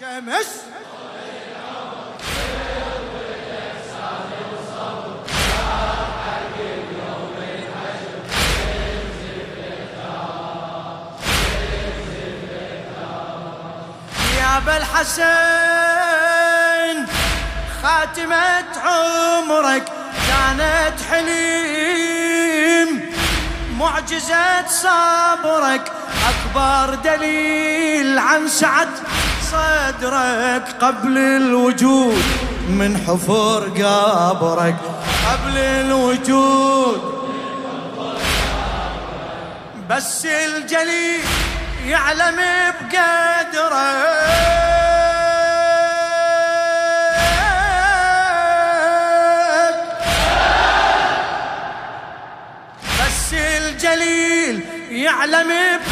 [0.00, 0.48] شمس
[14.38, 15.22] يا أبا الحسن
[17.82, 19.84] خاتمة عمرك
[20.28, 23.12] كانت حليم.
[23.78, 25.92] معجزة صبرك
[26.28, 28.88] أكبر دليل عن سعة
[29.52, 32.22] صدرك قبل الوجود
[32.68, 34.76] من حفر قبرك
[35.28, 37.00] قبل الوجود.
[39.90, 41.24] بس الجليل
[41.86, 42.36] يعلم
[42.80, 43.72] بقدرك.
[53.00, 55.50] بس الجليل يعلم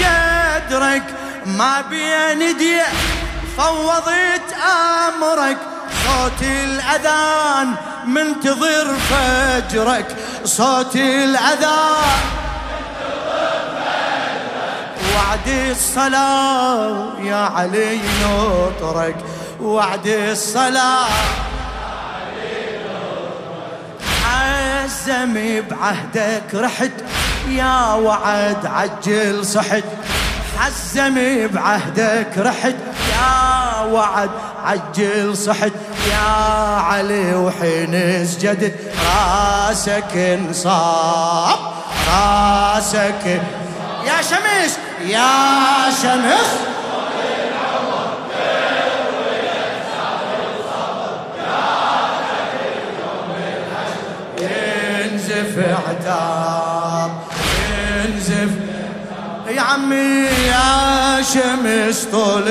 [0.00, 1.02] بقدرك.
[1.46, 2.80] ما بين دي
[3.56, 4.48] فوضت
[5.08, 5.56] أمرك
[6.04, 7.74] صوت الأذان
[8.06, 10.16] منتظر فجرك.
[10.44, 12.20] صوت الأذان
[15.14, 19.16] وعد الصلاة يا علي نطرك.
[19.60, 21.06] وعد الصلاة
[24.32, 26.92] عزم بعهدك رحت
[27.48, 29.84] يا وعد عجل صحت.
[30.58, 32.74] حزم بعهدك رحت
[33.22, 34.30] يا وعد
[34.64, 35.72] عجل صحت.
[36.10, 36.30] يا
[36.78, 38.74] علي وحين سجدت
[39.06, 41.58] راسك انصاب
[42.08, 43.42] راسك.
[44.06, 46.50] يا شمس يا شمس.
[54.40, 55.54] ينزف
[55.88, 57.10] عتاب
[58.04, 58.50] ينزف.
[59.48, 62.48] يا عمي يا شمس طول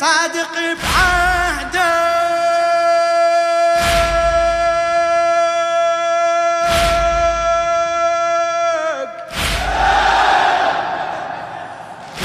[0.00, 1.74] صادق بعهدك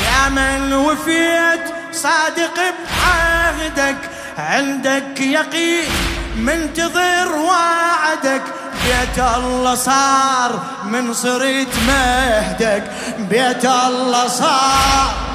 [0.05, 3.97] يا من وفيت صادق بعهدك
[4.37, 5.89] عندك يقين
[6.35, 8.41] منتظر وعدك.
[8.85, 12.83] بيت الله صار من صرت مهدك
[13.19, 15.28] بيت الله صار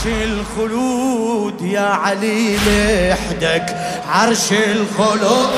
[0.00, 3.76] عرش الخلود يا علي لحدك.
[4.08, 5.50] عرش الخلود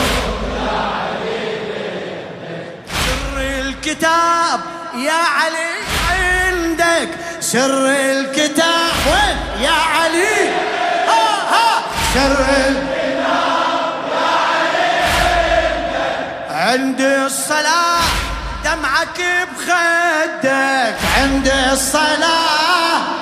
[3.06, 4.60] سر الكتاب
[4.94, 5.72] يا علي
[6.10, 7.08] عندك.
[7.40, 10.48] سر الكتاب وين يا علي؟
[11.08, 11.82] ها ها.
[12.14, 12.88] سر الكتاب
[14.12, 14.90] يا علي
[16.50, 18.02] عندك عند الصلاة
[18.64, 19.20] دمعك
[19.56, 20.96] بخدك.
[21.18, 23.21] عند الصلاة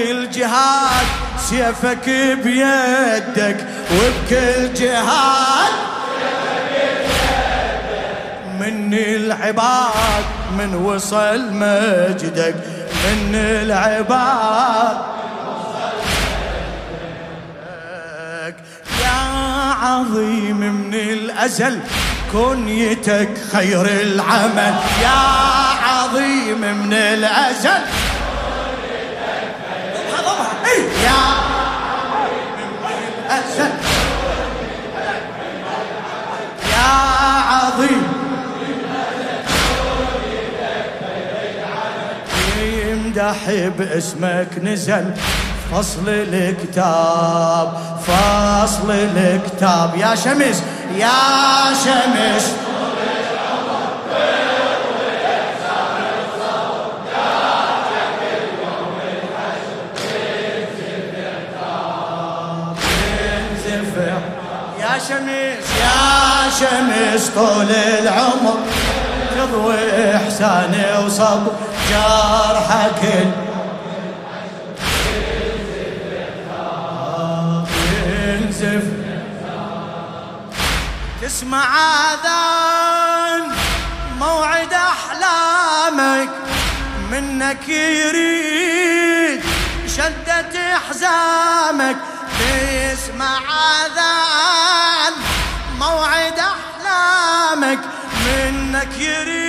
[0.00, 1.06] وبكل جهاد
[1.38, 2.08] سيفك
[2.44, 5.72] بيدك وبكل جهاد.
[8.60, 10.24] من العباد
[10.58, 12.54] من وصل مجدك.
[13.04, 14.96] من العباد.
[19.00, 21.80] يا عظيم من الأزل
[22.32, 24.74] كنيتك خير العمل.
[25.02, 25.20] يا
[25.84, 27.80] عظيم من الأزل
[43.30, 45.14] يمدح باسمك نزل.
[45.72, 47.72] فصل الكتاب
[48.06, 49.94] فصل الكتاب.
[49.96, 50.62] يا شمس
[50.96, 51.10] يا
[51.84, 52.54] شمس.
[64.80, 67.70] يا شمس يا شمس طول
[68.02, 68.58] العمر.
[69.36, 71.52] تضوي احساني وصبر.
[71.90, 73.02] جرحك
[78.06, 78.84] ينزف.
[81.22, 81.68] تسمع
[82.12, 83.42] آذان
[84.18, 86.28] موعد أحلامك.
[87.10, 89.42] منك يريد
[89.96, 90.54] شدة
[90.88, 91.96] حزامك
[92.38, 93.38] تسمع
[93.82, 95.14] آذان
[95.78, 97.78] موعد أحلامك.
[98.26, 99.39] منك يريد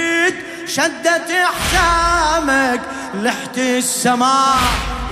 [0.75, 2.81] شدت حزامك
[3.13, 4.57] لحت السماء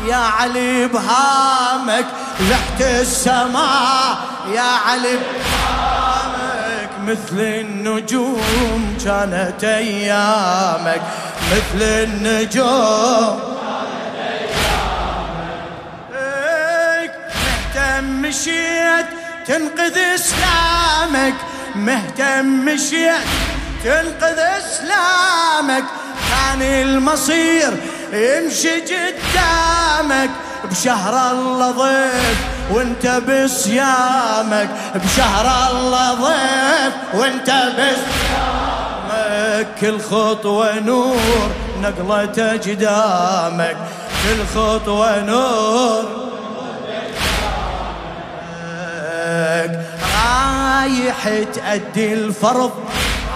[0.07, 2.05] يا علي بهامك.
[2.39, 4.17] لحت السماء
[4.53, 6.89] يا علي بهامك.
[7.07, 11.01] مثل النجوم كانت أيامك.
[11.51, 13.39] مثل النجوم
[17.45, 19.05] مهتم مشيت
[19.47, 21.35] تنقذ إسلامك.
[21.75, 23.48] مهتم مشيت
[23.83, 25.83] تنقذ أسلامك.
[26.29, 27.71] كان المصير
[28.13, 30.29] يمشي قدامك.
[30.71, 32.37] بشهر الله ضيف
[32.71, 34.69] وانت بصيامك.
[34.95, 37.99] بشهر الله ضيف وانت بصيامك.
[39.81, 41.51] كل خطوة نور
[41.81, 43.77] نقلة قدامك
[44.23, 46.03] كل خطوة نور
[50.15, 52.71] رايح تأدي الفرض.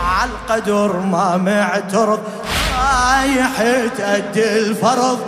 [0.03, 2.19] عالقدر ما معترض
[2.77, 3.61] رايح
[3.97, 5.19] تأدي الفرض.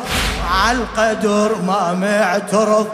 [0.51, 2.88] عالقدر ما معترض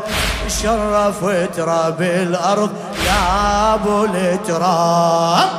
[0.48, 1.26] شرف
[1.56, 2.70] تراب الأرض.
[3.06, 5.50] يا أبو التراب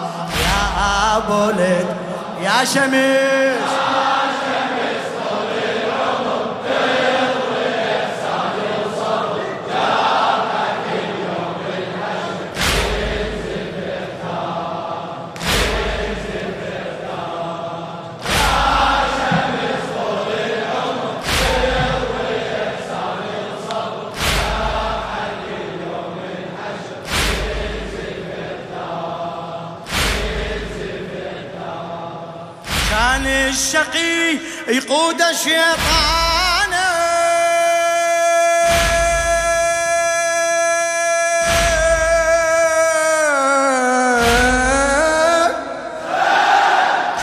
[0.44, 1.50] يا أبو
[2.42, 3.81] يا شمس
[34.72, 36.72] يقود الشيطان.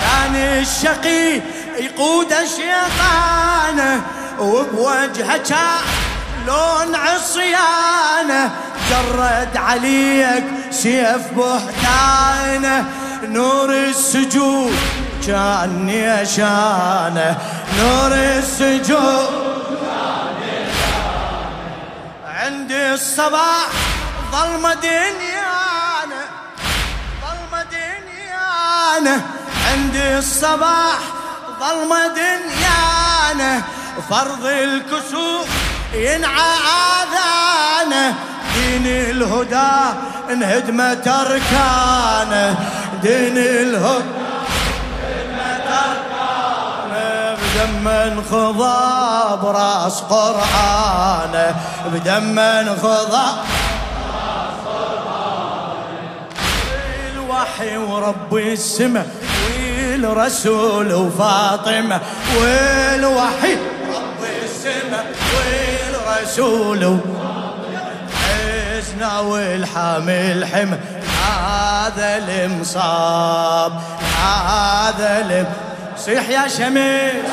[0.02, 1.42] كان الشقي
[1.80, 4.02] يقود الشيطان
[4.40, 5.82] وبوجهه
[6.48, 8.52] لون عصيانه
[8.90, 12.86] جرد عليك سيف بحتانه
[13.24, 14.76] نور السجود
[15.28, 17.38] كان يشانه
[17.80, 19.50] نور السجود
[22.26, 23.68] عندي الصباح
[24.32, 26.24] ظلمة دنيانا
[27.22, 29.22] ظلمة دنيانا
[29.72, 31.00] عندي الصباح
[31.60, 33.62] ظلمة دنيانا
[34.10, 35.48] فرض الكسوف
[35.94, 36.58] ينعى
[37.02, 38.16] آذانه.
[38.56, 39.98] دين الهدى
[40.32, 42.56] انهدمت أركانه
[43.04, 44.20] دين الهدى
[47.40, 51.56] بدم خضى براس قرآنه
[51.94, 52.40] بدم
[52.82, 53.28] خضى
[57.14, 59.08] الوحي ورب السماء
[60.04, 62.00] والرسول وفاطمة.
[62.38, 63.54] والوحي
[63.96, 65.06] رب السماء
[65.36, 67.00] والرسول
[68.90, 70.78] حزنا والحامل حمى
[71.26, 73.82] هذا المصاب
[74.24, 75.48] هذا المصاب.
[75.98, 77.30] صيح يا شمس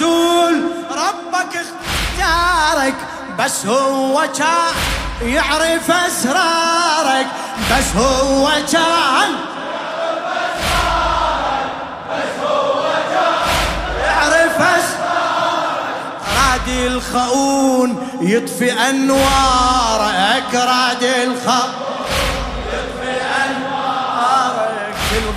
[0.00, 2.94] الرسول ربك اختارك
[3.38, 4.74] بس هو كان
[5.28, 7.26] يعرف أسرارك
[7.70, 9.30] بس هو كان
[16.36, 21.95] راد الخؤون يطفي انوارك راد الخؤون.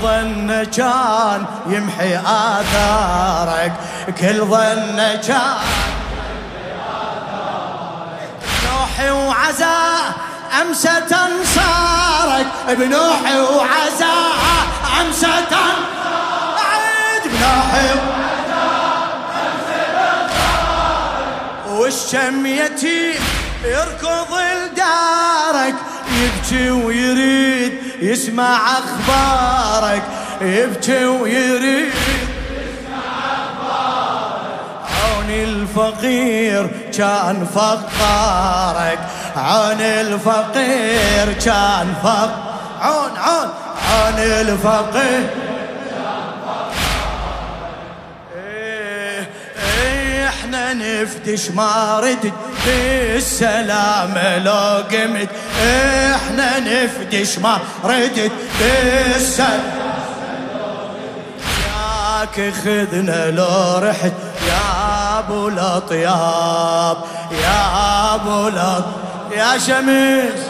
[0.01, 3.73] ظن كان يمحي آثارك
[4.19, 5.57] كل ظن كان.
[8.63, 10.13] بنوحي وعزاء
[10.61, 14.67] أمست انصارك بنوحي وعزاء
[15.01, 17.99] أمست انصارك بنوحي
[21.67, 23.19] والشم يتيم
[23.63, 25.75] يركض لدارك
[26.11, 30.03] يبكي ويريد يسمع أخبارك
[30.41, 31.93] يبكي ويريد.
[35.03, 38.99] عون الفقير كان فقارك
[39.35, 42.31] عون الفقير كان فق
[42.81, 43.49] عون عون
[43.91, 45.29] عون الفقير.
[48.35, 49.29] إيه،
[49.81, 52.33] إيه، إحنا نفتش ما ردد
[52.65, 55.29] بالسلام لو قمت
[56.15, 59.63] إحنا نفدش ما ردد بالسلام.
[61.65, 64.13] ياك خذنا لو رحت
[64.47, 66.97] يا ابو الاطياب
[67.31, 68.93] يا ابو الاطياب
[69.31, 70.48] يا شمس.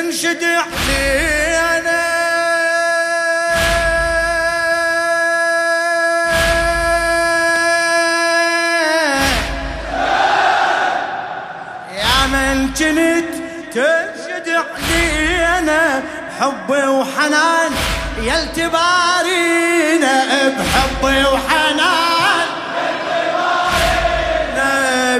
[0.00, 2.00] تنشد علينا.
[11.92, 13.24] يا من جنيد
[13.74, 16.02] تنشد علينا
[16.40, 17.72] حب وحنان
[18.22, 20.14] يا التبارينا
[20.48, 22.46] بحب وحنان.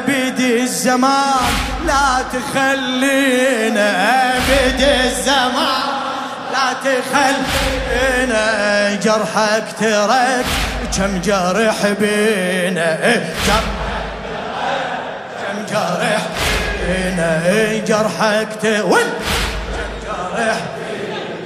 [0.07, 1.70] بدي الزمان
[2.23, 3.89] تخلينا
[4.37, 5.91] ابد الزمان.
[6.53, 8.45] لا تخلينا
[8.95, 10.45] جرحك ترك
[10.97, 12.99] كم جرح بينا
[13.47, 13.65] كم
[15.71, 16.23] جرح
[16.87, 17.31] بينا
[17.87, 19.01] جرحك تول
[19.73, 20.57] كم جرح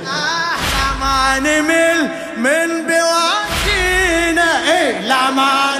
[0.07, 4.51] إحنا ما نمل من بوادينا
[5.01, 5.74] لا ما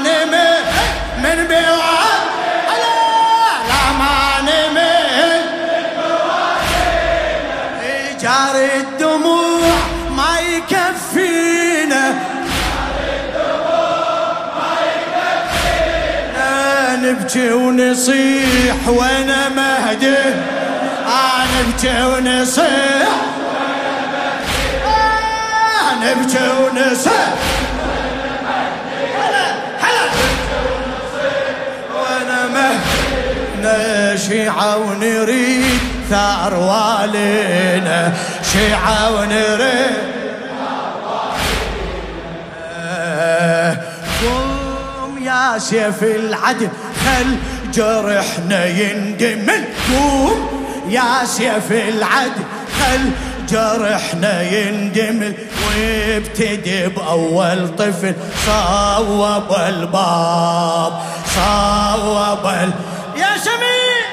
[17.15, 20.17] نبكي ونصيح وأنا مهدي.
[21.07, 23.09] آه نبكي ونصيح.
[24.87, 27.35] آه نبكي ونصيح
[34.29, 35.81] شيعة ونريد
[36.11, 38.13] ثار والينا
[38.53, 40.15] شيعة ونريد
[44.25, 46.69] قوم يا سيف العدل.
[47.05, 47.37] خل
[47.75, 50.49] جرحنا يندمل قوم
[50.89, 52.43] يا سيف العدل
[52.81, 53.11] خل
[53.49, 55.35] جرحنا يندمل
[55.67, 58.15] وابتدي بأول طفل
[58.47, 60.93] صوب الباب
[61.35, 62.71] صوب ال...
[63.17, 64.05] يا شميل!